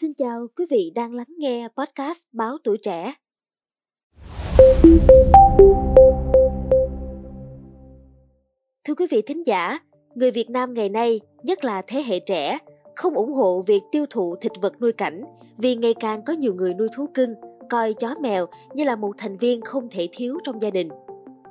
Xin 0.00 0.14
chào 0.14 0.46
quý 0.56 0.64
vị 0.70 0.92
đang 0.94 1.14
lắng 1.14 1.26
nghe 1.38 1.68
podcast 1.76 2.26
Báo 2.32 2.56
Tuổi 2.64 2.78
Trẻ. 2.82 3.14
Thưa 8.84 8.94
quý 8.96 9.06
vị 9.10 9.22
thính 9.22 9.46
giả, 9.46 9.78
người 10.14 10.30
Việt 10.30 10.50
Nam 10.50 10.74
ngày 10.74 10.88
nay, 10.88 11.20
nhất 11.42 11.64
là 11.64 11.82
thế 11.86 12.02
hệ 12.02 12.20
trẻ, 12.20 12.58
không 12.96 13.14
ủng 13.14 13.32
hộ 13.32 13.62
việc 13.66 13.80
tiêu 13.92 14.06
thụ 14.10 14.36
thịt 14.40 14.52
vật 14.62 14.80
nuôi 14.80 14.92
cảnh 14.92 15.24
vì 15.56 15.74
ngày 15.74 15.94
càng 16.00 16.24
có 16.24 16.32
nhiều 16.32 16.54
người 16.54 16.74
nuôi 16.74 16.88
thú 16.96 17.06
cưng, 17.14 17.34
coi 17.70 17.94
chó 17.94 18.14
mèo 18.20 18.46
như 18.74 18.84
là 18.84 18.96
một 18.96 19.12
thành 19.18 19.36
viên 19.36 19.60
không 19.60 19.88
thể 19.90 20.08
thiếu 20.12 20.38
trong 20.44 20.62
gia 20.62 20.70
đình. 20.70 20.88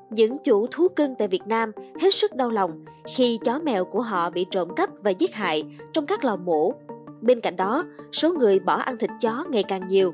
Những 0.10 0.38
chủ 0.44 0.68
thú 0.72 0.88
cưng 0.88 1.16
tại 1.16 1.28
Việt 1.28 1.48
Nam 1.48 1.72
hết 2.02 2.14
sức 2.14 2.36
đau 2.36 2.50
lòng 2.50 2.86
khi 3.16 3.40
chó 3.44 3.60
mèo 3.60 3.86
của 3.86 4.02
họ 4.02 4.30
bị 4.30 4.46
trộm 4.52 4.70
cắp 4.76 4.90
và 5.02 5.12
giết 5.12 5.34
hại 5.34 5.64
trong 5.94 6.06
các 6.06 6.26
lò 6.26 6.36
mổ. 6.36 6.74
Bên 7.22 7.40
cạnh 7.40 7.56
đó, 7.56 7.84
số 8.14 8.34
người 8.34 8.60
bỏ 8.60 8.76
ăn 8.76 8.98
thịt 8.98 9.10
chó 9.22 9.46
ngày 9.50 9.64
càng 9.64 9.88
nhiều. 9.88 10.14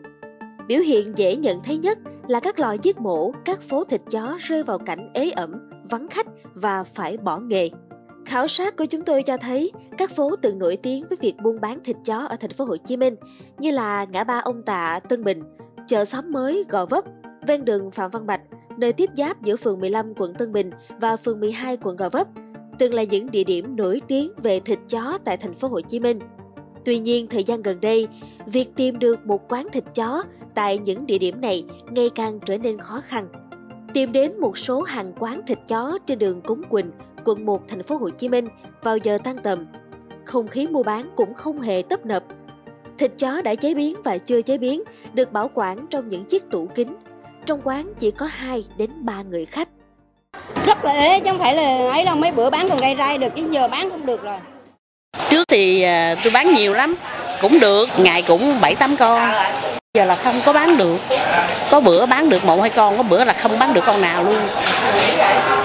Biểu 0.67 0.79
hiện 0.79 1.13
dễ 1.15 1.35
nhận 1.35 1.63
thấy 1.63 1.77
nhất 1.77 1.99
là 2.27 2.39
các 2.39 2.59
lò 2.59 2.75
giết 2.81 2.99
mổ, 2.99 3.31
các 3.45 3.61
phố 3.61 3.83
thịt 3.83 4.01
chó 4.11 4.37
rơi 4.39 4.63
vào 4.63 4.79
cảnh 4.79 5.09
ế 5.13 5.29
ẩm, 5.29 5.69
vắng 5.89 6.07
khách 6.07 6.27
và 6.53 6.83
phải 6.83 7.17
bỏ 7.17 7.37
nghề. 7.37 7.69
Khảo 8.25 8.47
sát 8.47 8.77
của 8.77 8.85
chúng 8.85 9.01
tôi 9.01 9.23
cho 9.23 9.37
thấy 9.37 9.71
các 9.97 10.11
phố 10.11 10.35
từng 10.35 10.59
nổi 10.59 10.77
tiếng 10.77 11.05
với 11.09 11.17
việc 11.21 11.35
buôn 11.43 11.61
bán 11.61 11.79
thịt 11.83 11.95
chó 12.05 12.17
ở 12.17 12.35
thành 12.35 12.51
phố 12.51 12.65
Hồ 12.65 12.77
Chí 12.77 12.97
Minh 12.97 13.15
như 13.59 13.71
là 13.71 14.05
ngã 14.05 14.23
ba 14.23 14.41
Ông 14.43 14.63
Tạ, 14.63 14.99
Tân 15.09 15.23
Bình, 15.23 15.43
chợ 15.87 16.05
xóm 16.05 16.31
mới 16.31 16.65
Gò 16.69 16.85
Vấp, 16.85 17.05
ven 17.47 17.65
đường 17.65 17.91
Phạm 17.91 18.11
Văn 18.11 18.27
Bạch, 18.27 18.41
nơi 18.77 18.93
tiếp 18.93 19.09
giáp 19.15 19.41
giữa 19.41 19.55
phường 19.55 19.79
15 19.79 20.13
quận 20.17 20.33
Tân 20.33 20.51
Bình 20.51 20.71
và 21.01 21.17
phường 21.17 21.39
12 21.39 21.77
quận 21.77 21.95
Gò 21.95 22.09
Vấp, 22.09 22.27
từng 22.79 22.93
là 22.93 23.03
những 23.03 23.31
địa 23.31 23.43
điểm 23.43 23.75
nổi 23.75 24.01
tiếng 24.07 24.31
về 24.37 24.59
thịt 24.59 24.79
chó 24.89 25.17
tại 25.23 25.37
thành 25.37 25.53
phố 25.53 25.67
Hồ 25.67 25.81
Chí 25.81 25.99
Minh. 25.99 26.19
Tuy 26.85 26.99
nhiên, 26.99 27.27
thời 27.27 27.43
gian 27.43 27.61
gần 27.61 27.81
đây, 27.81 28.07
việc 28.45 28.75
tìm 28.75 28.99
được 28.99 29.25
một 29.25 29.51
quán 29.51 29.67
thịt 29.71 29.83
chó 29.95 30.23
tại 30.53 30.77
những 30.77 31.05
địa 31.05 31.17
điểm 31.17 31.41
này 31.41 31.63
ngày 31.89 32.09
càng 32.15 32.39
trở 32.45 32.57
nên 32.57 32.77
khó 32.77 33.01
khăn. 33.01 33.27
Tìm 33.93 34.11
đến 34.11 34.39
một 34.39 34.57
số 34.57 34.81
hàng 34.81 35.13
quán 35.19 35.41
thịt 35.47 35.59
chó 35.67 35.97
trên 36.05 36.19
đường 36.19 36.41
Cống 36.41 36.63
Quỳnh, 36.63 36.91
quận 37.25 37.45
1 37.45 37.67
thành 37.67 37.83
phố 37.83 37.97
Hồ 37.97 38.09
Chí 38.09 38.29
Minh 38.29 38.47
vào 38.81 38.97
giờ 38.97 39.17
tan 39.23 39.37
tầm, 39.43 39.65
không 40.25 40.47
khí 40.47 40.67
mua 40.67 40.83
bán 40.83 41.09
cũng 41.15 41.33
không 41.33 41.61
hề 41.61 41.83
tấp 41.89 42.05
nập. 42.05 42.23
Thịt 42.97 43.11
chó 43.17 43.41
đã 43.41 43.55
chế 43.55 43.73
biến 43.73 43.95
và 44.03 44.17
chưa 44.17 44.41
chế 44.41 44.57
biến 44.57 44.83
được 45.13 45.31
bảo 45.31 45.49
quản 45.53 45.85
trong 45.89 46.07
những 46.07 46.25
chiếc 46.25 46.49
tủ 46.49 46.67
kính. 46.75 46.95
Trong 47.45 47.61
quán 47.63 47.93
chỉ 47.99 48.11
có 48.11 48.25
2 48.31 48.65
đến 48.77 49.05
3 49.05 49.21
người 49.21 49.45
khách. 49.45 49.69
Rất 50.65 50.85
là 50.85 50.91
ế 50.91 51.19
chứ 51.19 51.25
không 51.29 51.39
phải 51.39 51.55
là 51.55 51.89
ấy 51.91 52.03
đâu 52.03 52.15
mấy 52.15 52.31
bữa 52.31 52.49
bán 52.49 52.69
còn 52.69 52.79
rai 52.79 52.95
rai 52.97 53.17
được 53.17 53.35
chứ 53.35 53.47
giờ 53.51 53.67
bán 53.67 53.89
không 53.89 54.05
được 54.05 54.23
rồi. 54.23 54.37
Trước 55.29 55.47
thì 55.47 55.81
à, 55.81 56.15
tôi 56.23 56.31
bán 56.33 56.53
nhiều 56.53 56.73
lắm, 56.73 56.95
cũng 57.41 57.59
được, 57.59 57.89
ngày 57.97 58.23
cũng 58.27 58.53
7 58.61 58.75
8 58.75 58.95
con. 58.95 59.31
Giờ 59.93 60.05
là 60.05 60.15
không 60.15 60.41
có 60.45 60.53
bán 60.53 60.77
được. 60.77 60.97
Có 61.71 61.79
bữa 61.79 62.05
bán 62.05 62.29
được 62.29 62.45
một 62.45 62.61
hai 62.61 62.69
con, 62.69 62.97
có 62.97 63.03
bữa 63.03 63.23
là 63.23 63.33
không 63.33 63.59
bán 63.59 63.73
được 63.73 63.83
con 63.85 64.01
nào 64.01 64.23
luôn. 64.23 64.35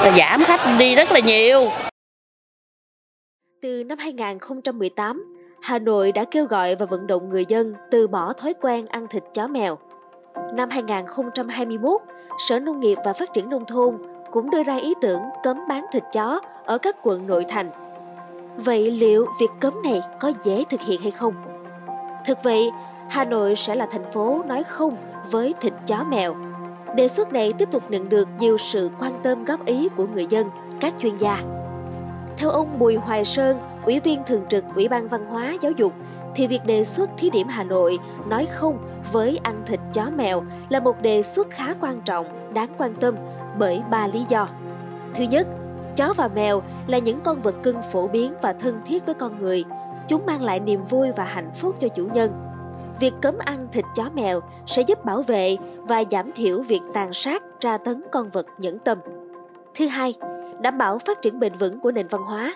Là 0.02 0.12
giảm 0.16 0.44
khách 0.44 0.60
đi 0.78 0.94
rất 0.94 1.12
là 1.12 1.20
nhiều. 1.20 1.70
Từ 3.62 3.84
năm 3.84 3.98
2018, 3.98 5.36
Hà 5.62 5.78
Nội 5.78 6.12
đã 6.12 6.24
kêu 6.30 6.44
gọi 6.44 6.74
và 6.74 6.86
vận 6.86 7.06
động 7.06 7.28
người 7.28 7.44
dân 7.48 7.74
từ 7.90 8.08
bỏ 8.08 8.32
thói 8.32 8.54
quen 8.60 8.86
ăn 8.86 9.06
thịt 9.10 9.22
chó 9.34 9.46
mèo. 9.46 9.78
Năm 10.54 10.70
2021, 10.70 12.00
Sở 12.48 12.58
Nông 12.58 12.80
nghiệp 12.80 12.98
và 13.04 13.12
Phát 13.12 13.32
triển 13.32 13.50
Nông 13.50 13.64
thôn 13.64 13.98
cũng 14.30 14.50
đưa 14.50 14.62
ra 14.62 14.76
ý 14.76 14.94
tưởng 15.00 15.22
cấm 15.42 15.58
bán 15.68 15.86
thịt 15.92 16.02
chó 16.12 16.40
ở 16.64 16.78
các 16.78 16.96
quận 17.02 17.26
nội 17.26 17.44
thành. 17.48 17.70
Vậy 18.64 18.90
liệu 18.90 19.26
việc 19.40 19.50
cấm 19.60 19.82
này 19.82 20.00
có 20.20 20.32
dễ 20.42 20.64
thực 20.70 20.80
hiện 20.80 21.00
hay 21.00 21.10
không? 21.10 21.34
Thực 22.26 22.38
vậy, 22.42 22.70
Hà 23.08 23.24
Nội 23.24 23.56
sẽ 23.56 23.74
là 23.74 23.86
thành 23.90 24.12
phố 24.12 24.42
nói 24.46 24.62
không 24.62 24.96
với 25.30 25.54
thịt 25.60 25.72
chó 25.86 26.04
mèo. 26.04 26.34
Đề 26.96 27.08
xuất 27.08 27.32
này 27.32 27.52
tiếp 27.52 27.68
tục 27.72 27.82
nhận 27.90 28.08
được 28.08 28.28
nhiều 28.38 28.58
sự 28.58 28.90
quan 29.00 29.12
tâm 29.22 29.44
góp 29.44 29.66
ý 29.66 29.88
của 29.96 30.06
người 30.14 30.26
dân, 30.30 30.50
các 30.80 30.94
chuyên 30.98 31.16
gia. 31.16 31.42
Theo 32.36 32.50
ông 32.50 32.78
Bùi 32.78 32.96
Hoài 32.96 33.24
Sơn, 33.24 33.58
Ủy 33.84 34.00
viên 34.00 34.22
thường 34.26 34.44
trực 34.48 34.64
Ủy 34.74 34.88
ban 34.88 35.08
Văn 35.08 35.26
hóa 35.26 35.56
Giáo 35.60 35.72
dục, 35.72 35.92
thì 36.34 36.46
việc 36.46 36.64
đề 36.66 36.84
xuất 36.84 37.10
thí 37.16 37.30
điểm 37.30 37.48
Hà 37.48 37.64
Nội 37.64 37.98
nói 38.28 38.46
không 38.46 38.78
với 39.12 39.40
ăn 39.42 39.62
thịt 39.66 39.80
chó 39.92 40.10
mèo 40.16 40.42
là 40.68 40.80
một 40.80 41.02
đề 41.02 41.22
xuất 41.22 41.50
khá 41.50 41.74
quan 41.80 42.00
trọng, 42.00 42.52
đáng 42.54 42.68
quan 42.78 42.94
tâm 42.94 43.14
bởi 43.58 43.82
ba 43.90 44.06
lý 44.06 44.24
do. 44.28 44.48
Thứ 45.14 45.24
nhất, 45.24 45.46
chó 45.96 46.14
và 46.16 46.28
mèo 46.28 46.62
là 46.86 46.98
những 46.98 47.20
con 47.24 47.40
vật 47.42 47.54
cưng 47.62 47.82
phổ 47.92 48.08
biến 48.08 48.32
và 48.42 48.52
thân 48.52 48.80
thiết 48.86 49.06
với 49.06 49.14
con 49.14 49.42
người. 49.42 49.64
Chúng 50.08 50.26
mang 50.26 50.42
lại 50.42 50.60
niềm 50.60 50.84
vui 50.84 51.08
và 51.16 51.24
hạnh 51.24 51.50
phúc 51.54 51.76
cho 51.78 51.88
chủ 51.88 52.08
nhân. 52.12 52.30
Việc 53.00 53.14
cấm 53.22 53.38
ăn 53.38 53.68
thịt 53.72 53.84
chó 53.94 54.04
mèo 54.14 54.40
sẽ 54.66 54.82
giúp 54.82 55.04
bảo 55.04 55.22
vệ 55.22 55.56
và 55.76 56.04
giảm 56.10 56.32
thiểu 56.32 56.62
việc 56.62 56.80
tàn 56.94 57.12
sát, 57.12 57.42
tra 57.60 57.76
tấn 57.76 58.02
con 58.12 58.28
vật 58.28 58.46
nhẫn 58.58 58.78
tâm. 58.78 58.98
Thứ 59.74 59.86
hai, 59.86 60.14
đảm 60.60 60.78
bảo 60.78 60.98
phát 60.98 61.22
triển 61.22 61.38
bền 61.38 61.54
vững 61.54 61.80
của 61.80 61.92
nền 61.92 62.06
văn 62.06 62.22
hóa. 62.22 62.54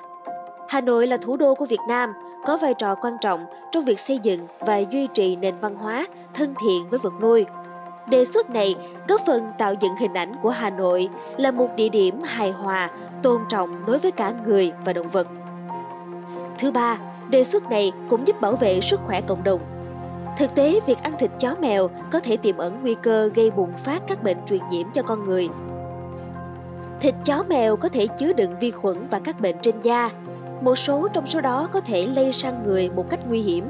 Hà 0.69 0.81
Nội 0.81 1.07
là 1.07 1.17
thủ 1.17 1.37
đô 1.37 1.55
của 1.55 1.65
Việt 1.65 1.81
Nam, 1.89 2.13
có 2.47 2.57
vai 2.57 2.75
trò 2.75 2.95
quan 2.95 3.17
trọng 3.21 3.45
trong 3.73 3.85
việc 3.85 3.99
xây 3.99 4.19
dựng 4.23 4.47
và 4.61 4.79
duy 4.79 5.07
trì 5.07 5.37
nền 5.37 5.55
văn 5.61 5.75
hóa 5.75 6.07
thân 6.35 6.55
thiện 6.63 6.89
với 6.91 6.99
vật 6.99 7.13
nuôi. 7.21 7.47
Đề 8.07 8.25
xuất 8.25 8.51
này 8.51 8.75
góp 9.09 9.21
phần 9.27 9.53
tạo 9.59 9.75
dựng 9.81 9.97
hình 9.97 10.15
ảnh 10.15 10.37
của 10.43 10.51
Hà 10.51 10.71
Nội 10.71 11.09
là 11.37 11.51
một 11.51 11.69
địa 11.77 11.89
điểm 11.89 12.23
hài 12.23 12.51
hòa, 12.51 12.91
tôn 13.23 13.43
trọng 13.49 13.87
đối 13.87 13.99
với 13.99 14.11
cả 14.11 14.33
người 14.47 14.73
và 14.85 14.93
động 14.93 15.09
vật. 15.09 15.27
Thứ 16.59 16.71
ba, 16.71 16.99
đề 17.29 17.45
xuất 17.45 17.71
này 17.71 17.93
cũng 18.09 18.27
giúp 18.27 18.41
bảo 18.41 18.57
vệ 18.57 18.81
sức 18.81 19.01
khỏe 19.07 19.21
cộng 19.21 19.45
đồng. 19.45 19.61
Thực 20.39 20.55
tế, 20.55 20.81
việc 20.87 21.03
ăn 21.03 21.13
thịt 21.19 21.31
chó 21.39 21.55
mèo 21.61 21.89
có 22.11 22.21
thể 22.21 22.37
tiềm 22.37 22.57
ẩn 22.57 22.79
nguy 22.83 22.95
cơ 22.95 23.31
gây 23.35 23.51
bùng 23.51 23.73
phát 23.77 24.03
các 24.09 24.23
bệnh 24.23 24.39
truyền 24.47 24.61
nhiễm 24.71 24.87
cho 24.93 25.03
con 25.03 25.25
người. 25.25 25.49
Thịt 27.01 27.15
chó 27.25 27.45
mèo 27.49 27.77
có 27.77 27.89
thể 27.89 28.07
chứa 28.07 28.33
đựng 28.33 28.55
vi 28.61 28.71
khuẩn 28.71 29.07
và 29.11 29.19
các 29.19 29.41
bệnh 29.41 29.57
trên 29.63 29.81
da. 29.81 30.11
Một 30.61 30.79
số 30.79 31.09
trong 31.13 31.27
số 31.27 31.41
đó 31.41 31.69
có 31.73 31.81
thể 31.81 32.07
lây 32.07 32.33
sang 32.33 32.63
người 32.67 32.91
một 32.91 33.11
cách 33.11 33.21
nguy 33.29 33.41
hiểm. 33.41 33.69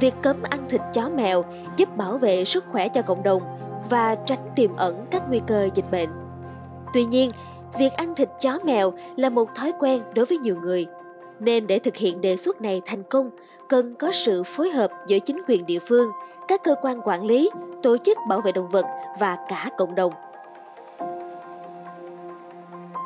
Việc 0.00 0.14
cấm 0.22 0.42
ăn 0.50 0.60
thịt 0.68 0.80
chó 0.92 1.08
mèo 1.08 1.44
giúp 1.76 1.96
bảo 1.96 2.18
vệ 2.18 2.44
sức 2.44 2.64
khỏe 2.66 2.88
cho 2.88 3.02
cộng 3.02 3.22
đồng 3.22 3.57
và 3.90 4.14
tránh 4.14 4.48
tiềm 4.56 4.76
ẩn 4.76 5.06
các 5.10 5.22
nguy 5.28 5.40
cơ 5.46 5.68
dịch 5.74 5.90
bệnh. 5.90 6.08
Tuy 6.92 7.04
nhiên, 7.04 7.30
việc 7.78 7.92
ăn 7.92 8.14
thịt 8.14 8.28
chó 8.40 8.58
mèo 8.64 8.92
là 9.16 9.30
một 9.30 9.54
thói 9.54 9.72
quen 9.80 10.02
đối 10.14 10.24
với 10.24 10.38
nhiều 10.38 10.56
người. 10.62 10.86
Nên 11.40 11.66
để 11.66 11.78
thực 11.78 11.96
hiện 11.96 12.20
đề 12.20 12.36
xuất 12.36 12.60
này 12.60 12.82
thành 12.84 13.02
công, 13.02 13.30
cần 13.68 13.94
có 13.94 14.12
sự 14.12 14.42
phối 14.42 14.70
hợp 14.70 14.90
giữa 15.06 15.18
chính 15.18 15.42
quyền 15.48 15.66
địa 15.66 15.78
phương, 15.78 16.10
các 16.48 16.64
cơ 16.64 16.74
quan 16.82 17.00
quản 17.04 17.24
lý, 17.24 17.50
tổ 17.82 17.96
chức 17.98 18.18
bảo 18.28 18.40
vệ 18.40 18.52
động 18.52 18.68
vật 18.68 18.84
và 19.18 19.36
cả 19.48 19.70
cộng 19.78 19.94
đồng. 19.94 20.12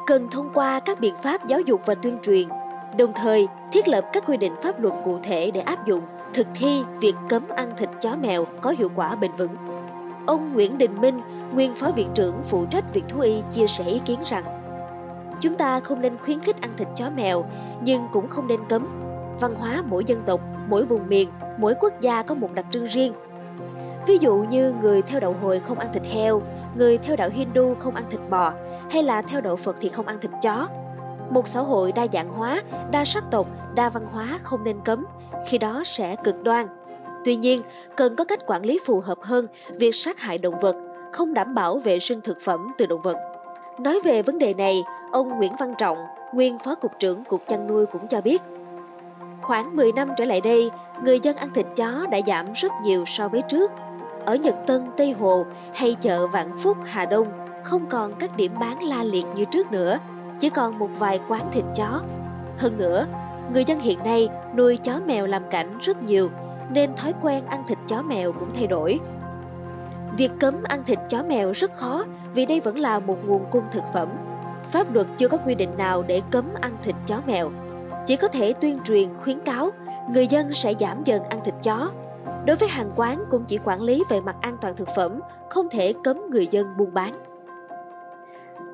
Cần 0.07 0.29
thông 0.31 0.51
qua 0.55 0.81
các 0.81 1.01
biện 1.01 1.15
pháp 1.23 1.47
giáo 1.47 1.61
dục 1.61 1.81
và 1.87 1.95
tuyên 1.95 2.19
truyền, 2.23 2.49
đồng 2.99 3.13
thời 3.15 3.49
thiết 3.73 3.89
lập 3.89 4.05
các 4.13 4.25
quy 4.27 4.37
định 4.37 4.53
pháp 4.63 4.81
luật 4.81 4.95
cụ 5.05 5.19
thể 5.23 5.51
để 5.51 5.61
áp 5.61 5.87
dụng, 5.87 6.03
thực 6.35 6.47
thi 6.55 6.83
việc 7.01 7.15
cấm 7.29 7.49
ăn 7.49 7.71
thịt 7.79 7.89
chó 8.01 8.17
mèo 8.17 8.45
có 8.61 8.75
hiệu 8.79 8.91
quả 8.95 9.15
bền 9.15 9.31
vững. 9.39 9.72
Ông 10.27 10.53
Nguyễn 10.53 10.79
Đình 10.79 11.01
Minh, 11.01 11.21
nguyên 11.55 11.75
phó 11.75 11.91
viện 11.91 12.11
trưởng 12.15 12.43
phụ 12.43 12.67
trách 12.67 12.95
việc 12.95 13.05
thú 13.09 13.21
y 13.21 13.43
chia 13.51 13.67
sẻ 13.67 13.85
ý 13.85 13.99
kiến 13.99 14.21
rằng 14.25 14.45
Chúng 15.41 15.57
ta 15.57 15.81
không 15.81 16.01
nên 16.01 16.19
khuyến 16.19 16.41
khích 16.41 16.61
ăn 16.61 16.71
thịt 16.77 16.89
chó 16.95 17.11
mèo, 17.11 17.45
nhưng 17.85 18.09
cũng 18.13 18.29
không 18.29 18.47
nên 18.47 18.61
cấm. 18.69 18.89
Văn 19.41 19.55
hóa 19.55 19.83
mỗi 19.89 20.05
dân 20.05 20.23
tộc, 20.27 20.41
mỗi 20.69 20.85
vùng 20.85 21.09
miền, 21.09 21.31
mỗi 21.59 21.75
quốc 21.81 21.93
gia 22.01 22.23
có 22.23 22.35
một 22.35 22.53
đặc 22.55 22.67
trưng 22.71 22.87
riêng. 22.87 23.13
Ví 24.07 24.19
dụ 24.19 24.37
như 24.51 24.75
người 24.83 25.03
theo 25.03 25.21
đạo 25.21 25.37
Hồi 25.43 25.61
không 25.61 25.79
ăn 25.79 25.89
thịt 25.93 26.03
heo, 26.07 26.43
người 26.75 26.99
theo 26.99 27.17
đạo 27.17 27.29
Hindu 27.33 27.75
không 27.79 27.95
ăn 27.95 28.05
thịt 28.11 28.21
bò, 28.31 28.53
hay 28.91 29.03
là 29.03 29.23
theo 29.23 29.41
đạo 29.41 29.57
Phật 29.57 29.77
thì 29.81 29.89
không 29.89 30.07
ăn 30.07 30.19
thịt 30.21 30.31
chó. 30.43 30.69
Một 31.31 31.49
xã 31.49 31.61
hội 31.61 31.93
đa 31.93 32.07
dạng 32.13 32.29
hóa, 32.29 32.63
đa 32.91 33.05
sắc 33.05 33.25
tộc, 33.31 33.47
đa 33.75 33.89
văn 33.89 34.07
hóa 34.13 34.39
không 34.43 34.65
nên 34.65 34.81
cấm, 34.85 35.07
khi 35.47 35.59
đó 35.59 35.83
sẽ 35.87 36.17
cực 36.17 36.43
đoan. 36.43 36.67
Tuy 37.25 37.37
nhiên, 37.37 37.63
cần 37.97 38.17
có 38.17 38.25
cách 38.25 38.47
quản 38.47 38.65
lý 38.65 38.79
phù 38.85 39.01
hợp 39.01 39.19
hơn 39.23 39.47
việc 39.75 39.95
sát 39.95 40.21
hại 40.21 40.39
động 40.39 40.61
vật, 40.61 40.77
không 41.13 41.35
đảm 41.35 41.55
bảo 41.55 41.79
vệ 41.79 41.99
sinh 41.99 42.21
thực 42.21 42.41
phẩm 42.41 42.73
từ 42.79 42.87
động 42.87 43.03
vật. 43.03 43.17
Nói 43.79 44.01
về 44.05 44.23
vấn 44.23 44.39
đề 44.39 44.55
này, 44.55 44.83
ông 45.13 45.29
Nguyễn 45.39 45.53
Văn 45.59 45.75
Trọng, 45.79 45.99
nguyên 46.35 46.59
Phó 46.59 46.75
Cục 46.75 46.93
trưởng 46.99 47.25
Cục 47.25 47.43
Chăn 47.49 47.67
nuôi 47.67 47.87
cũng 47.87 48.09
cho 48.09 48.21
biết. 48.21 48.43
Khoảng 49.43 49.77
10 49.77 49.93
năm 49.93 50.09
trở 50.17 50.25
lại 50.25 50.41
đây, 50.41 50.71
người 51.05 51.21
dân 51.21 51.37
ăn 51.37 51.49
thịt 51.55 51.67
chó 51.77 52.07
đã 52.11 52.19
giảm 52.27 52.53
rất 52.53 52.73
nhiều 52.85 53.05
so 53.07 53.29
với 53.29 53.43
trước. 53.49 53.71
Ở 54.27 54.35
Nhật 54.35 54.55
Tân, 54.67 54.87
Tây 54.97 55.13
Hồ 55.13 55.45
hay 55.75 55.97
chợ 56.01 56.27
Vạn 56.27 56.57
Phúc, 56.57 56.77
Hà 56.85 57.07
Đông 57.07 57.27
không 57.65 57.87
còn 57.87 58.13
các 58.19 58.37
điểm 58.37 58.53
bán 58.61 58.83
la 58.83 59.05
liệt 59.05 59.25
như 59.35 59.45
trước 59.45 59.73
nữa, 59.73 59.99
chỉ 60.41 60.51
còn 60.51 60.79
một 60.79 60.89
vài 60.99 61.21
quán 61.29 61.51
thịt 61.53 61.65
chó. 61.75 62.01
Hơn 62.59 62.79
nữa, 62.79 63.07
người 63.55 63.65
dân 63.65 63.81
hiện 63.81 63.99
nay 64.05 64.29
nuôi 64.57 64.77
chó 64.77 65.01
mèo 65.07 65.27
làm 65.27 65.43
cảnh 65.51 65.79
rất 65.81 66.03
nhiều 66.03 66.31
nên 66.73 66.97
thói 66.97 67.15
quen 67.23 67.47
ăn 67.47 67.63
thịt 67.67 67.79
chó 67.87 68.03
mèo 68.03 68.33
cũng 68.33 68.51
thay 68.55 68.67
đổi. 68.67 69.01
Việc 70.17 70.31
cấm 70.41 70.63
ăn 70.63 70.85
thịt 70.85 70.99
chó 71.09 71.23
mèo 71.23 71.53
rất 71.53 71.73
khó 71.73 72.05
vì 72.35 72.47
đây 72.47 72.61
vẫn 72.61 72.79
là 72.79 72.99
một 72.99 73.17
nguồn 73.27 73.45
cung 73.51 73.65
thực 73.73 73.85
phẩm. 73.95 74.09
Pháp 74.73 74.95
luật 74.95 75.07
chưa 75.19 75.29
có 75.29 75.39
quy 75.39 75.55
định 75.55 75.71
nào 75.77 76.03
để 76.03 76.23
cấm 76.31 76.45
ăn 76.61 76.77
thịt 76.83 76.95
chó 77.07 77.21
mèo. 77.27 77.51
Chỉ 78.07 78.17
có 78.17 78.29
thể 78.29 78.53
tuyên 78.53 78.79
truyền 78.85 79.09
khuyến 79.23 79.41
cáo 79.41 79.71
người 80.15 80.27
dân 80.27 80.55
sẽ 80.55 80.75
giảm 80.81 81.05
dần 81.05 81.23
ăn 81.25 81.41
thịt 81.45 81.55
chó. 81.63 81.91
Đối 82.47 82.57
với 82.57 82.69
hàng 82.69 82.91
quán 82.97 83.25
cũng 83.31 83.45
chỉ 83.45 83.59
quản 83.65 83.83
lý 83.83 84.05
về 84.09 84.21
mặt 84.21 84.37
an 84.41 84.57
toàn 84.61 84.77
thực 84.77 84.89
phẩm, 84.97 85.21
không 85.51 85.69
thể 85.71 85.95
cấm 86.05 86.31
người 86.31 86.49
dân 86.51 86.67
buôn 86.79 86.95
bán. 86.95 87.13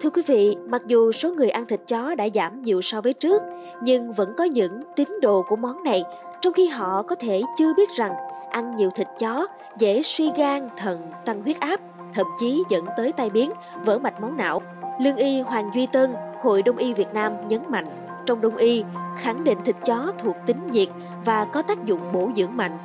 Thưa 0.00 0.10
quý 0.10 0.22
vị, 0.26 0.56
mặc 0.68 0.82
dù 0.86 1.12
số 1.12 1.30
người 1.30 1.50
ăn 1.50 1.66
thịt 1.66 1.80
chó 1.86 2.14
đã 2.14 2.28
giảm 2.34 2.62
nhiều 2.62 2.82
so 2.82 3.00
với 3.00 3.12
trước, 3.12 3.42
nhưng 3.82 4.12
vẫn 4.12 4.34
có 4.36 4.44
những 4.44 4.82
tín 4.96 5.08
đồ 5.22 5.44
của 5.48 5.56
món 5.56 5.82
này, 5.82 6.04
trong 6.40 6.52
khi 6.52 6.68
họ 6.68 7.02
có 7.02 7.16
thể 7.18 7.42
chưa 7.56 7.74
biết 7.74 7.90
rằng 7.90 8.14
ăn 8.50 8.76
nhiều 8.76 8.90
thịt 8.90 9.06
chó 9.18 9.46
dễ 9.78 10.02
suy 10.02 10.30
gan, 10.36 10.68
thận, 10.76 11.10
tăng 11.24 11.42
huyết 11.42 11.60
áp, 11.60 11.80
thậm 12.14 12.26
chí 12.40 12.64
dẫn 12.68 12.86
tới 12.96 13.12
tai 13.12 13.30
biến, 13.30 13.50
vỡ 13.84 13.98
mạch 13.98 14.20
máu 14.20 14.30
não. 14.30 14.62
Lương 15.00 15.16
y 15.16 15.40
Hoàng 15.40 15.70
Duy 15.74 15.86
Tân, 15.86 16.14
Hội 16.42 16.62
Đông 16.62 16.76
y 16.76 16.92
Việt 16.92 17.14
Nam 17.14 17.32
nhấn 17.48 17.60
mạnh, 17.68 17.86
trong 18.26 18.40
Đông 18.40 18.56
y, 18.56 18.84
khẳng 19.18 19.44
định 19.44 19.58
thịt 19.64 19.76
chó 19.84 20.12
thuộc 20.18 20.36
tính 20.46 20.70
nhiệt 20.70 20.88
và 21.24 21.44
có 21.44 21.62
tác 21.62 21.84
dụng 21.84 22.12
bổ 22.12 22.30
dưỡng 22.36 22.56
mạnh. 22.56 22.78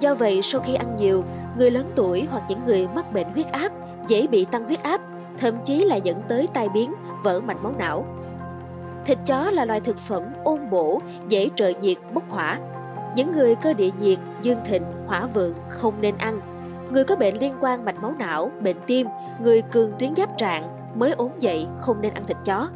Do 0.00 0.14
vậy, 0.14 0.40
sau 0.42 0.60
khi 0.60 0.74
ăn 0.74 0.96
nhiều, 0.96 1.24
người 1.58 1.70
lớn 1.70 1.92
tuổi 1.96 2.26
hoặc 2.30 2.42
những 2.48 2.64
người 2.66 2.88
mắc 2.94 3.12
bệnh 3.12 3.32
huyết 3.32 3.52
áp 3.52 3.72
dễ 4.06 4.26
bị 4.26 4.44
tăng 4.44 4.64
huyết 4.64 4.82
áp, 4.82 5.00
thậm 5.38 5.54
chí 5.64 5.84
là 5.84 5.96
dẫn 5.96 6.22
tới 6.28 6.48
tai 6.54 6.68
biến, 6.68 6.94
vỡ 7.22 7.40
mạch 7.40 7.62
máu 7.62 7.72
não. 7.78 8.06
Thịt 9.04 9.18
chó 9.26 9.50
là 9.50 9.64
loài 9.64 9.80
thực 9.80 9.98
phẩm 9.98 10.22
ôn 10.44 10.70
bổ, 10.70 11.00
dễ 11.28 11.48
trợ 11.56 11.72
nhiệt, 11.80 11.98
bốc 12.14 12.30
hỏa. 12.30 12.58
Những 13.16 13.32
người 13.32 13.54
cơ 13.54 13.72
địa 13.74 13.90
nhiệt, 13.98 14.18
dương 14.42 14.58
thịnh, 14.64 14.82
hỏa 15.06 15.26
vượng 15.34 15.54
không 15.68 15.94
nên 16.00 16.14
ăn. 16.18 16.40
Người 16.90 17.04
có 17.04 17.16
bệnh 17.16 17.38
liên 17.38 17.54
quan 17.60 17.84
mạch 17.84 18.02
máu 18.02 18.14
não, 18.18 18.50
bệnh 18.60 18.76
tim, 18.86 19.06
người 19.42 19.62
cường 19.62 19.92
tuyến 19.98 20.16
giáp 20.16 20.38
trạng 20.38 20.78
mới 20.94 21.12
ốm 21.12 21.30
dậy 21.38 21.66
không 21.80 22.00
nên 22.00 22.14
ăn 22.14 22.24
thịt 22.24 22.36
chó. 22.44 22.68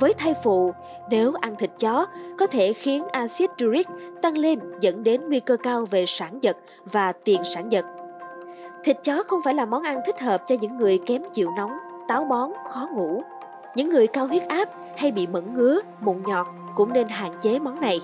Với 0.00 0.12
thai 0.12 0.34
phụ, 0.44 0.72
nếu 1.10 1.32
ăn 1.40 1.56
thịt 1.56 1.70
chó 1.78 2.06
có 2.38 2.46
thể 2.46 2.72
khiến 2.72 3.08
axit 3.08 3.50
uric 3.64 3.86
tăng 4.22 4.38
lên 4.38 4.58
dẫn 4.80 5.04
đến 5.04 5.28
nguy 5.28 5.40
cơ 5.40 5.56
cao 5.56 5.84
về 5.84 6.04
sản 6.06 6.38
giật 6.42 6.56
và 6.84 7.12
tiền 7.12 7.42
sản 7.54 7.72
giật. 7.72 7.84
Thịt 8.84 8.96
chó 9.02 9.22
không 9.26 9.40
phải 9.44 9.54
là 9.54 9.66
món 9.66 9.82
ăn 9.82 10.00
thích 10.06 10.20
hợp 10.20 10.42
cho 10.46 10.54
những 10.60 10.76
người 10.76 10.98
kém 11.06 11.22
chịu 11.32 11.50
nóng, 11.56 11.78
táo 12.08 12.24
bón, 12.24 12.50
khó 12.68 12.88
ngủ. 12.92 13.22
Những 13.78 13.90
người 13.90 14.06
cao 14.06 14.26
huyết 14.26 14.48
áp 14.48 14.68
hay 14.96 15.12
bị 15.12 15.26
mẩn 15.26 15.54
ngứa, 15.54 15.80
mụn 16.00 16.22
nhọt 16.26 16.46
cũng 16.74 16.92
nên 16.92 17.08
hạn 17.08 17.32
chế 17.40 17.58
món 17.58 17.80
này. 17.80 18.00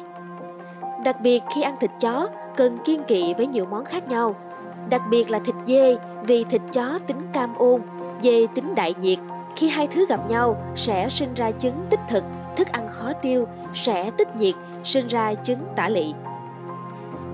Đặc 1.04 1.20
biệt 1.20 1.42
khi 1.54 1.62
ăn 1.62 1.74
thịt 1.80 1.90
chó, 2.00 2.28
cần 2.56 2.78
kiên 2.84 3.02
kỵ 3.04 3.34
với 3.34 3.46
nhiều 3.46 3.66
món 3.66 3.84
khác 3.84 4.08
nhau. 4.08 4.34
Đặc 4.90 5.02
biệt 5.10 5.30
là 5.30 5.38
thịt 5.38 5.54
dê 5.64 5.96
vì 6.22 6.44
thịt 6.44 6.62
chó 6.72 6.98
tính 7.06 7.16
cam 7.32 7.54
ôn, 7.58 7.80
dê 8.22 8.46
tính 8.54 8.74
đại 8.74 8.94
nhiệt. 9.00 9.18
Khi 9.56 9.68
hai 9.68 9.86
thứ 9.86 10.06
gặp 10.06 10.30
nhau 10.30 10.56
sẽ 10.76 11.08
sinh 11.08 11.34
ra 11.34 11.50
chứng 11.50 11.86
tích 11.90 12.00
thực, 12.08 12.24
thức 12.56 12.68
ăn 12.68 12.88
khó 12.90 13.12
tiêu, 13.22 13.46
sẽ 13.74 14.10
tích 14.10 14.36
nhiệt, 14.36 14.54
sinh 14.84 15.06
ra 15.06 15.34
chứng 15.34 15.60
tả 15.76 15.88
lị. 15.88 16.14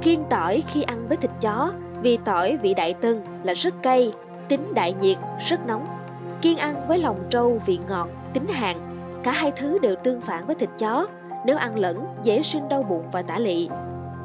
Kiêng 0.02 0.24
tỏi 0.30 0.62
khi 0.66 0.82
ăn 0.82 1.08
với 1.08 1.16
thịt 1.16 1.30
chó 1.40 1.72
vì 2.02 2.16
tỏi 2.16 2.56
vị 2.56 2.74
đại 2.74 2.94
tân 2.94 3.22
là 3.42 3.54
rất 3.54 3.74
cay, 3.82 4.12
tính 4.48 4.74
đại 4.74 4.94
nhiệt, 5.00 5.18
rất 5.40 5.66
nóng. 5.66 5.99
Kiên 6.42 6.58
ăn 6.58 6.74
với 6.88 6.98
lòng 6.98 7.20
trâu 7.30 7.60
vị 7.66 7.78
ngọt, 7.88 8.08
tính 8.34 8.46
hàn. 8.46 8.76
Cả 9.22 9.32
hai 9.32 9.52
thứ 9.52 9.78
đều 9.78 9.96
tương 9.96 10.20
phản 10.20 10.46
với 10.46 10.54
thịt 10.54 10.70
chó. 10.78 11.06
Nếu 11.46 11.56
ăn 11.56 11.78
lẫn, 11.78 12.06
dễ 12.22 12.42
sinh 12.42 12.68
đau 12.68 12.82
bụng 12.82 13.04
và 13.12 13.22
tả 13.22 13.38
lị. 13.38 13.68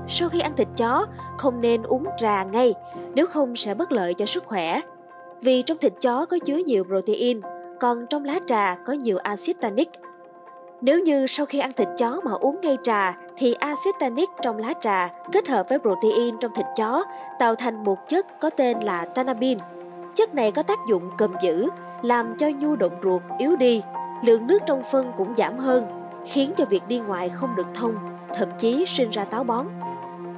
Sau 0.08 0.30
khi 0.30 0.40
ăn 0.40 0.56
thịt 0.56 0.68
chó, 0.78 1.06
không 1.38 1.62
nên 1.62 1.84
uống 1.84 2.06
trà 2.18 2.44
ngay, 2.44 2.74
nếu 3.16 3.28
không 3.28 3.56
sẽ 3.56 3.74
bất 3.74 3.92
lợi 3.92 4.14
cho 4.14 4.26
sức 4.26 4.46
khỏe. 4.46 4.82
Vì 5.42 5.62
trong 5.62 5.78
thịt 5.78 5.94
chó 6.02 6.26
có 6.26 6.38
chứa 6.46 6.58
nhiều 6.58 6.84
protein, 6.84 7.42
còn 7.80 8.06
trong 8.10 8.26
lá 8.26 8.40
trà 8.46 8.76
có 8.86 8.94
nhiều 8.94 9.18
axit 9.18 9.62
tannic. 9.62 9.90
Nếu 10.82 11.00
như 11.00 11.28
sau 11.28 11.46
khi 11.46 11.60
ăn 11.60 11.72
thịt 11.72 11.88
chó 11.98 12.22
mà 12.24 12.32
uống 12.32 12.62
ngay 12.62 12.78
trà 12.84 13.18
thì 13.38 13.54
axit 13.54 13.96
tannic 14.00 14.30
trong 14.42 14.58
lá 14.58 14.74
trà 14.82 15.10
kết 15.32 15.48
hợp 15.48 15.70
với 15.70 15.80
protein 15.80 16.38
trong 16.40 16.52
thịt 16.56 16.66
chó 16.76 17.04
tạo 17.40 17.56
thành 17.56 17.84
một 17.84 18.08
chất 18.08 18.40
có 18.40 18.50
tên 18.50 18.80
là 18.80 19.06
tanabin. 19.06 19.58
Chất 20.16 20.36
này 20.36 20.52
có 20.52 20.64
tác 20.64 20.80
dụng 20.88 21.10
cầm 21.18 21.34
giữ, 21.42 21.70
làm 22.02 22.36
cho 22.38 22.48
nhu 22.60 22.76
động 22.76 23.00
ruột 23.04 23.22
yếu 23.38 23.56
đi, 23.56 23.82
lượng 24.26 24.48
nước 24.48 24.60
trong 24.66 24.84
phân 24.92 25.12
cũng 25.18 25.36
giảm 25.38 25.58
hơn, 25.58 26.08
khiến 26.26 26.54
cho 26.58 26.66
việc 26.66 26.88
đi 26.88 27.00
ngoài 27.00 27.30
không 27.30 27.56
được 27.56 27.68
thông, 27.74 27.96
thậm 28.34 28.50
chí 28.58 28.86
sinh 28.86 29.10
ra 29.10 29.24
táo 29.24 29.44
bón. 29.44 29.66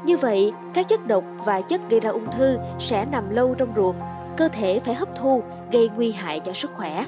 Như 0.05 0.17
vậy, 0.17 0.53
các 0.73 0.87
chất 0.87 1.07
độc 1.07 1.23
và 1.45 1.61
chất 1.61 1.81
gây 1.89 1.99
ra 1.99 2.09
ung 2.09 2.31
thư 2.31 2.57
sẽ 2.79 3.05
nằm 3.05 3.29
lâu 3.29 3.55
trong 3.57 3.73
ruột, 3.75 3.95
cơ 4.37 4.47
thể 4.47 4.79
phải 4.79 4.95
hấp 4.95 5.15
thu, 5.15 5.43
gây 5.71 5.89
nguy 5.95 6.11
hại 6.11 6.39
cho 6.39 6.53
sức 6.53 6.71
khỏe. 6.73 7.05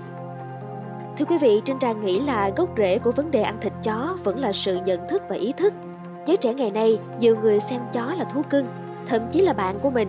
Thưa 1.17 1.25
quý 1.25 1.37
vị, 1.37 1.61
Trinh 1.65 1.79
trang 1.79 2.05
nghĩ 2.05 2.19
là 2.19 2.51
gốc 2.55 2.69
rễ 2.77 2.99
của 2.99 3.11
vấn 3.11 3.31
đề 3.31 3.41
ăn 3.41 3.55
thịt 3.61 3.73
chó 3.83 4.17
vẫn 4.23 4.39
là 4.39 4.51
sự 4.53 4.79
nhận 4.85 5.07
thức 5.07 5.23
và 5.29 5.35
ý 5.35 5.51
thức. 5.51 5.73
Giới 6.25 6.37
trẻ 6.37 6.53
ngày 6.53 6.71
nay, 6.71 6.99
nhiều 7.19 7.37
người 7.41 7.59
xem 7.59 7.81
chó 7.91 8.13
là 8.17 8.23
thú 8.23 8.41
cưng, 8.49 8.65
thậm 9.07 9.21
chí 9.31 9.41
là 9.41 9.53
bạn 9.53 9.79
của 9.79 9.89
mình. 9.89 10.07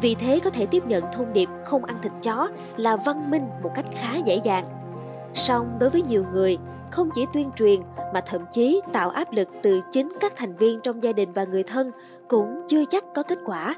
Vì 0.00 0.14
thế 0.14 0.40
có 0.44 0.50
thể 0.50 0.66
tiếp 0.66 0.82
nhận 0.86 1.04
thông 1.12 1.32
điệp 1.32 1.48
không 1.64 1.84
ăn 1.84 1.96
thịt 2.02 2.12
chó 2.22 2.48
là 2.76 2.96
văn 2.96 3.30
minh 3.30 3.48
một 3.62 3.70
cách 3.74 3.86
khá 3.94 4.16
dễ 4.24 4.40
dàng. 4.44 4.64
Song 5.34 5.76
đối 5.78 5.90
với 5.90 6.02
nhiều 6.02 6.24
người, 6.32 6.58
không 6.90 7.10
chỉ 7.14 7.26
tuyên 7.32 7.50
truyền 7.56 7.80
mà 8.14 8.20
thậm 8.20 8.44
chí 8.52 8.80
tạo 8.92 9.10
áp 9.10 9.32
lực 9.32 9.48
từ 9.62 9.80
chính 9.92 10.12
các 10.20 10.32
thành 10.36 10.54
viên 10.54 10.80
trong 10.80 11.02
gia 11.02 11.12
đình 11.12 11.32
và 11.32 11.44
người 11.44 11.62
thân 11.62 11.90
cũng 12.28 12.62
chưa 12.68 12.84
chắc 12.84 13.04
có 13.14 13.22
kết 13.22 13.38
quả 13.44 13.74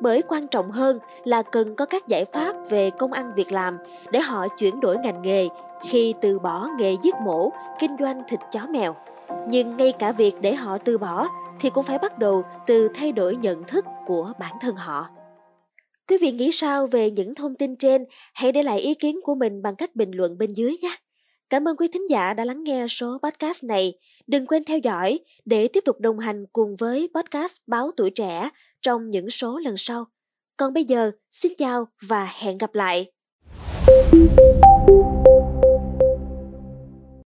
bởi 0.00 0.22
quan 0.28 0.48
trọng 0.48 0.70
hơn 0.70 0.98
là 1.24 1.42
cần 1.42 1.76
có 1.76 1.86
các 1.86 2.08
giải 2.08 2.24
pháp 2.24 2.56
về 2.70 2.90
công 2.90 3.12
ăn 3.12 3.32
việc 3.36 3.52
làm 3.52 3.78
để 4.10 4.20
họ 4.20 4.48
chuyển 4.48 4.80
đổi 4.80 4.98
ngành 4.98 5.22
nghề 5.22 5.48
khi 5.88 6.14
từ 6.20 6.38
bỏ 6.38 6.68
nghề 6.78 6.96
giết 7.02 7.14
mổ, 7.14 7.52
kinh 7.80 7.96
doanh 7.98 8.22
thịt 8.28 8.40
chó 8.50 8.60
mèo. 8.70 8.94
Nhưng 9.48 9.76
ngay 9.76 9.92
cả 9.92 10.12
việc 10.12 10.34
để 10.40 10.54
họ 10.54 10.78
từ 10.78 10.98
bỏ 10.98 11.28
thì 11.60 11.70
cũng 11.70 11.84
phải 11.84 11.98
bắt 11.98 12.18
đầu 12.18 12.42
từ 12.66 12.88
thay 12.94 13.12
đổi 13.12 13.36
nhận 13.36 13.64
thức 13.64 13.84
của 14.06 14.32
bản 14.38 14.52
thân 14.60 14.76
họ. 14.76 15.08
Quý 16.10 16.18
vị 16.20 16.30
nghĩ 16.30 16.50
sao 16.52 16.86
về 16.86 17.10
những 17.10 17.34
thông 17.34 17.54
tin 17.54 17.76
trên? 17.76 18.04
Hãy 18.34 18.52
để 18.52 18.62
lại 18.62 18.78
ý 18.78 18.94
kiến 18.94 19.20
của 19.22 19.34
mình 19.34 19.62
bằng 19.62 19.76
cách 19.76 19.96
bình 19.96 20.10
luận 20.10 20.38
bên 20.38 20.52
dưới 20.52 20.76
nhé. 20.82 20.96
Cảm 21.50 21.68
ơn 21.68 21.76
quý 21.76 21.88
thính 21.92 22.10
giả 22.10 22.34
đã 22.34 22.44
lắng 22.44 22.64
nghe 22.64 22.86
số 22.88 23.18
podcast 23.22 23.64
này. 23.64 23.92
Đừng 24.26 24.46
quên 24.46 24.64
theo 24.64 24.78
dõi 24.78 25.18
để 25.44 25.68
tiếp 25.68 25.80
tục 25.84 26.00
đồng 26.00 26.18
hành 26.18 26.44
cùng 26.52 26.76
với 26.76 27.08
podcast 27.14 27.56
Báo 27.66 27.90
Tuổi 27.96 28.10
Trẻ 28.10 28.50
trong 28.82 29.10
những 29.10 29.30
số 29.30 29.58
lần 29.58 29.74
sau. 29.76 30.04
Còn 30.56 30.72
bây 30.72 30.84
giờ, 30.84 31.10
xin 31.30 31.52
chào 31.58 31.88
và 32.08 32.28
hẹn 32.38 32.58
gặp 32.58 32.74
lại. 32.74 33.12
thank 34.10 34.38
you 34.38 34.69